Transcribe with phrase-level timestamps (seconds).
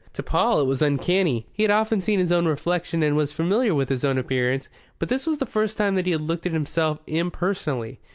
[0.13, 1.45] To Paul it was uncanny.
[1.53, 5.09] He had often seen his own reflection and was familiar with his own appearance, but
[5.09, 7.99] this was the first time that he had looked at himself impersonally.